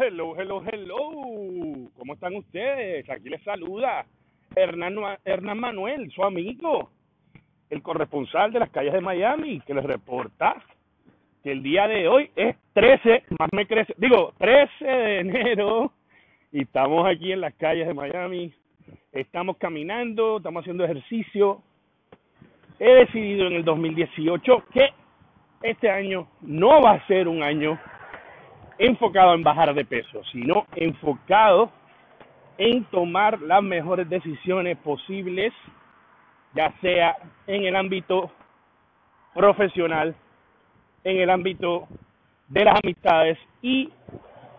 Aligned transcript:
Hello, 0.00 0.32
hello, 0.38 0.62
hello. 0.64 0.96
¿Cómo 1.98 2.14
están 2.14 2.36
ustedes? 2.36 3.10
Aquí 3.10 3.28
les 3.28 3.42
saluda 3.42 4.06
Hernán, 4.54 4.94
Hernán 5.24 5.58
Manuel, 5.58 6.08
su 6.12 6.22
amigo, 6.22 6.90
el 7.68 7.82
corresponsal 7.82 8.52
de 8.52 8.60
las 8.60 8.70
calles 8.70 8.92
de 8.92 9.00
Miami, 9.00 9.60
que 9.66 9.74
les 9.74 9.82
reporta 9.84 10.54
que 11.42 11.50
el 11.50 11.64
día 11.64 11.88
de 11.88 12.06
hoy 12.06 12.30
es 12.36 12.54
13, 12.74 13.24
más 13.40 13.48
me 13.52 13.66
crece, 13.66 13.92
digo, 13.98 14.34
13 14.38 14.84
de 14.84 15.18
enero, 15.18 15.90
y 16.52 16.62
estamos 16.62 17.04
aquí 17.04 17.32
en 17.32 17.40
las 17.40 17.54
calles 17.54 17.88
de 17.88 17.94
Miami. 17.94 18.54
Estamos 19.10 19.56
caminando, 19.56 20.36
estamos 20.36 20.60
haciendo 20.60 20.84
ejercicio. 20.84 21.60
He 22.78 22.88
decidido 22.88 23.48
en 23.48 23.54
el 23.54 23.64
2018 23.64 24.64
que 24.72 24.90
este 25.60 25.90
año 25.90 26.28
no 26.42 26.80
va 26.82 26.92
a 26.92 27.06
ser 27.08 27.26
un 27.26 27.42
año 27.42 27.80
enfocado 28.78 29.34
en 29.34 29.42
bajar 29.42 29.74
de 29.74 29.84
peso, 29.84 30.22
sino 30.32 30.66
enfocado 30.76 31.70
en 32.56 32.84
tomar 32.84 33.40
las 33.42 33.62
mejores 33.62 34.08
decisiones 34.08 34.76
posibles, 34.78 35.52
ya 36.54 36.72
sea 36.80 37.16
en 37.46 37.64
el 37.64 37.76
ámbito 37.76 38.30
profesional, 39.34 40.14
en 41.04 41.18
el 41.18 41.30
ámbito 41.30 41.86
de 42.48 42.64
las 42.64 42.80
amistades 42.82 43.38
y 43.62 43.90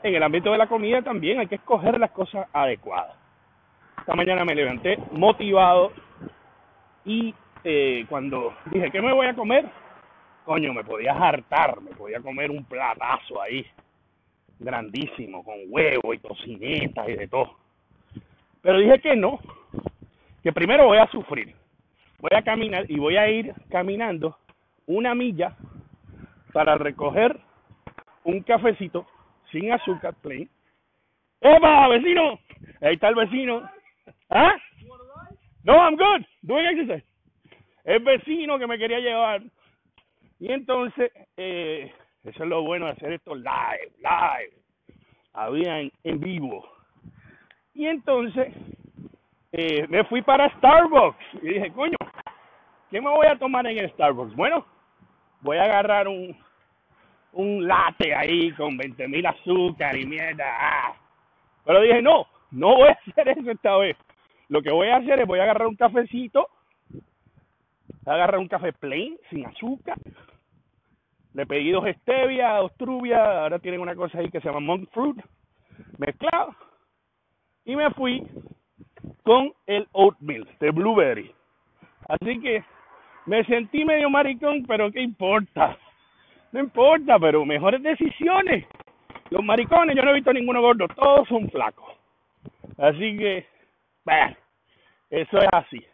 en 0.04 0.16
el 0.16 0.24
ámbito 0.24 0.52
de 0.52 0.58
la 0.58 0.68
comida 0.68 1.02
también 1.02 1.40
hay 1.40 1.48
que 1.48 1.56
escoger 1.56 2.00
las 2.00 2.12
cosas 2.12 2.48
adecuadas. 2.54 3.16
Esta 4.00 4.16
mañana 4.16 4.46
me 4.46 4.56
levanté 4.56 4.98
motivado 5.12 5.92
y 7.06 7.34
eh, 7.64 8.06
cuando 8.08 8.54
dije, 8.72 8.92
¿qué 8.92 9.02
me 9.02 9.14
voy 9.14 9.28
a 9.28 9.34
comer? 9.34 9.66
Coño, 10.46 10.74
me 10.74 10.84
podía 10.84 11.14
hartar, 11.14 11.82
me 11.82 11.92
podía 11.92 12.22
comer 12.22 12.50
un 12.50 12.64
platazo 12.64 13.42
ahí 13.42 13.66
grandísimo, 14.60 15.44
con 15.44 15.56
huevo 15.68 16.14
y 16.14 16.20
tocineta 16.20 17.10
y 17.10 17.16
de 17.16 17.28
todo. 17.28 17.56
Pero 18.62 18.80
dije 18.80 19.00
que 19.00 19.16
no, 19.16 19.40
que 20.44 20.52
primero 20.52 20.86
voy 20.86 20.98
a 20.98 21.08
sufrir. 21.08 21.56
Voy 22.20 22.32
a 22.36 22.42
caminar 22.42 22.86
y 22.90 23.00
voy 23.00 23.16
a 23.16 23.30
ir 23.30 23.54
caminando 23.70 24.38
una 24.86 25.16
milla 25.16 25.56
para 26.52 26.78
recoger 26.78 27.40
un 28.24 28.42
cafecito 28.44 29.08
sin 29.52 29.72
azúcar, 29.72 30.14
plain. 30.22 30.50
¡Epa, 31.42 31.88
vecino! 31.88 32.40
Ahí 32.82 32.96
está 32.96 33.10
el 33.10 33.16
vecino. 33.16 33.70
¿Ah? 34.30 34.56
No, 35.64 35.76
I'm 35.76 35.96
good. 35.96 36.26
Doing 36.42 36.66
exercise. 36.66 37.06
El 37.86 38.00
vecino 38.00 38.60
que 38.60 38.68
me 38.68 38.78
quería 38.78 39.00
llevar. 39.00 39.42
Y 40.40 40.52
entonces, 40.52 41.12
eh, 41.38 41.92
eso 42.24 42.44
es 42.44 42.50
lo 42.50 42.64
bueno 42.64 42.86
de 42.86 42.92
hacer 42.92 43.14
esto 43.14 43.34
live, 43.36 43.92
live. 43.98 44.54
Había 45.34 45.80
en, 45.80 46.20
vivo. 46.20 46.68
Y 47.74 47.86
entonces 47.86 48.54
eh, 49.52 49.88
me 49.88 50.04
fui 50.06 50.22
para 50.22 50.50
Starbucks. 50.58 51.18
Y 51.42 51.48
dije, 51.48 51.72
coño, 51.72 51.98
¿qué 52.90 53.00
me 53.00 53.10
voy 53.10 53.28
a 53.28 53.38
tomar 53.38 53.66
en 53.68 53.90
Starbucks? 53.92 54.36
Bueno, 54.36 54.66
voy 55.42 55.58
a 55.58 55.64
agarrar 55.64 56.08
un, 56.08 56.36
un 57.34 57.68
latte 57.68 58.14
ahí 58.14 58.52
con 58.52 58.76
20 58.76 59.08
mil 59.08 59.26
azúcar 59.26 59.96
y 59.96 60.06
mierda. 60.06 60.46
Ah. 60.46 60.94
Pero 61.64 61.82
dije, 61.82 62.02
no, 62.02 62.28
no 62.52 62.76
voy 62.76 62.90
a 62.90 63.00
hacer 63.08 63.30
eso 63.30 63.50
esta 63.50 63.78
vez. 63.78 63.96
Lo 64.50 64.62
que 64.62 64.72
voy 64.72 64.88
a 64.88 64.98
hacer 64.98 65.20
es 65.20 65.28
voy 65.28 65.40
a 65.40 65.44
agarrar 65.44 65.68
un 65.68 65.76
cafecito, 65.76 66.48
voy 66.90 67.02
a 68.08 68.14
agarrar 68.14 68.40
un 68.40 68.48
café 68.48 68.74
plain, 68.74 69.16
sin 69.30 69.46
azúcar, 69.46 69.98
le 71.34 71.46
pedí 71.46 71.72
dos 71.72 71.86
stevia, 72.02 72.58
dos 72.58 72.76
trubia, 72.78 73.44
ahora 73.44 73.60
tienen 73.60 73.82
una 73.82 73.96
cosa 73.96 74.20
ahí 74.20 74.30
que 74.30 74.40
se 74.40 74.48
llama 74.48 74.60
monk 74.60 74.90
fruit, 74.92 75.18
mezclado. 75.98 76.56
Y 77.66 77.76
me 77.76 77.90
fui 77.92 78.26
con 79.24 79.54
el 79.68 79.88
oatmeal 79.92 80.48
de 80.60 80.72
blueberry. 80.72 81.32
Así 82.08 82.40
que 82.40 82.64
me 83.26 83.44
sentí 83.46 83.86
medio 83.86 84.10
maricón, 84.10 84.66
pero 84.66 84.92
¿qué 84.92 85.02
importa? 85.02 85.78
No 86.52 86.60
importa, 86.60 87.20
pero 87.20 87.46
mejores 87.46 87.84
decisiones. 87.84 88.66
Los 89.30 89.44
maricones, 89.44 89.96
yo 89.96 90.02
no 90.02 90.12
he 90.12 90.16
visto 90.16 90.34
ninguno 90.34 90.62
gordo, 90.62 90.88
todos 90.88 91.28
son 91.28 91.50
flacos. 91.52 91.96
Así 92.78 93.16
que, 93.18 93.46
bueno, 94.04 94.36
eso 95.12 95.38
es 95.38 95.50
así. 95.52 95.86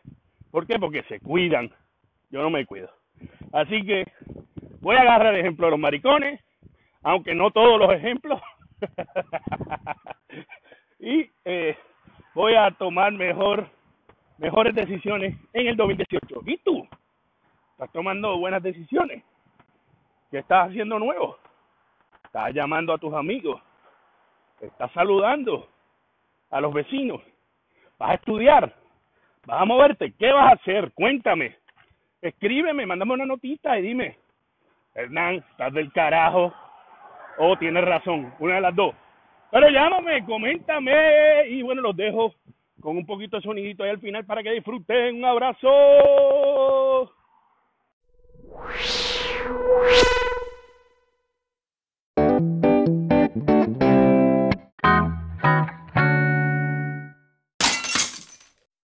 ¿Por 0.52 0.66
qué? 0.66 0.80
Porque 0.80 1.04
se 1.04 1.20
cuidan. 1.20 1.70
Yo 2.30 2.42
no 2.42 2.50
me 2.50 2.66
cuido. 2.66 2.90
Así 3.52 3.86
que 3.86 4.06
Voy 4.86 4.96
a 4.98 5.02
agarrar 5.02 5.34
el 5.34 5.40
ejemplo 5.40 5.66
de 5.66 5.72
los 5.72 5.80
maricones, 5.80 6.40
aunque 7.02 7.34
no 7.34 7.50
todos 7.50 7.80
los 7.80 7.92
ejemplos. 7.92 8.40
y 11.00 11.28
eh, 11.44 11.76
voy 12.36 12.54
a 12.54 12.70
tomar 12.70 13.12
mejor, 13.14 13.68
mejores 14.38 14.76
decisiones 14.76 15.36
en 15.54 15.70
el 15.70 15.76
2018. 15.76 16.40
¿Y 16.46 16.58
tú? 16.58 16.88
¿Estás 17.72 17.92
tomando 17.94 18.38
buenas 18.38 18.62
decisiones? 18.62 19.24
¿Qué 20.30 20.38
estás 20.38 20.70
haciendo 20.70 21.00
nuevo? 21.00 21.40
¿Estás 22.24 22.54
llamando 22.54 22.94
a 22.94 23.00
tus 23.00 23.16
amigos? 23.16 23.60
¿Estás 24.62 24.92
saludando 24.92 25.68
a 26.52 26.62
los 26.62 26.72
vecinos? 26.72 27.24
¿Vas 27.98 28.12
a 28.12 28.14
estudiar? 28.14 28.72
¿Vas 29.48 29.62
a 29.64 29.66
moverte? 29.66 30.14
¿Qué 30.14 30.32
vas 30.32 30.52
a 30.52 30.62
hacer? 30.62 30.92
Cuéntame. 30.94 31.58
Escríbeme, 32.22 32.86
mándame 32.86 33.14
una 33.14 33.26
notita 33.26 33.80
y 33.80 33.82
dime, 33.82 34.20
Hernán, 34.96 35.44
estás 35.52 35.74
del 35.74 35.92
carajo. 35.92 36.54
O 37.38 37.50
oh, 37.50 37.58
tienes 37.58 37.84
razón, 37.84 38.34
una 38.40 38.56
de 38.56 38.62
las 38.62 38.76
dos. 38.76 38.96
Pero 39.52 39.70
llámame, 39.70 40.26
coméntame 40.26 41.48
y 41.50 41.62
bueno, 41.62 41.82
los 41.82 41.96
dejo 41.96 42.34
con 42.82 42.98
un 42.98 43.06
poquito 43.06 43.36
de 43.36 43.44
sonidito 43.44 43.84
ahí 43.84 43.90
al 43.90 44.00
final 44.00 44.26
para 44.26 44.42
que 44.42 44.52
disfruten. 44.52 45.18
Un 45.18 45.26
abrazo. 45.26 45.68